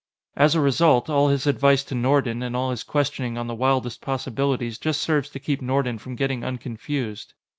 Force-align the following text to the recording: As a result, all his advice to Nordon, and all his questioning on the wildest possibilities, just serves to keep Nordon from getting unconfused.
As 0.35 0.55
a 0.55 0.61
result, 0.61 1.11
all 1.11 1.27
his 1.27 1.45
advice 1.45 1.83
to 1.83 1.93
Nordon, 1.93 2.41
and 2.41 2.55
all 2.55 2.71
his 2.71 2.81
questioning 2.81 3.37
on 3.37 3.45
the 3.45 3.53
wildest 3.53 4.01
possibilities, 4.01 4.79
just 4.79 4.99
serves 4.99 5.29
to 5.29 5.39
keep 5.39 5.61
Nordon 5.61 5.99
from 5.99 6.15
getting 6.15 6.43
unconfused. 6.43 7.35